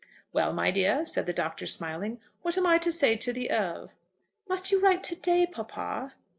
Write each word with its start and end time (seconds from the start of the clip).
"Well, 0.33 0.51
my 0.51 0.71
dear," 0.71 1.05
said 1.05 1.27
the 1.27 1.31
Doctor, 1.31 1.67
smiling, 1.67 2.19
"what 2.41 2.57
am 2.57 2.65
I 2.65 2.79
to 2.79 2.91
say 2.91 3.15
to 3.17 3.31
the 3.31 3.51
Earl?" 3.51 3.91
"Must 4.49 4.71
you 4.71 4.81
write 4.81 5.03
to 5.03 5.15
day, 5.15 5.45
papa?" 5.45 6.15